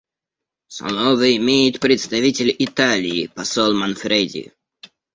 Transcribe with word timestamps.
Слово 0.67 1.37
имеет 1.37 1.79
представитель 1.79 2.55
Италии 2.57 3.27
посол 3.27 3.75
Манфреди. 3.75 4.51